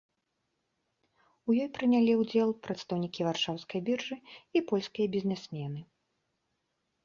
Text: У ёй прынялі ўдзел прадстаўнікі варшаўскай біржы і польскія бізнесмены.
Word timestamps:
У 1.49 1.55
ёй 1.63 1.69
прынялі 1.75 2.11
ўдзел 2.23 2.49
прадстаўнікі 2.69 3.21
варшаўскай 3.29 3.79
біржы 3.93 4.17
і 4.57 4.65
польскія 4.75 5.07
бізнесмены. 5.17 5.81